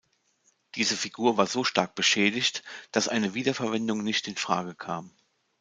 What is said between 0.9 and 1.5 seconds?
Figur war